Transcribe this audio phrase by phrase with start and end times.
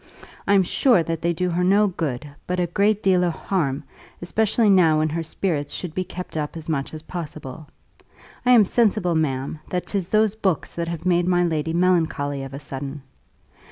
[0.47, 3.83] I'm sure that they do her no good, but a great deal of harm,
[4.19, 7.67] especially now when her spirits should be kept up as much as possible.
[8.43, 12.55] I am sensible, ma'am, that 'tis those books that have made my lady melancholy of
[12.55, 13.03] a sudden.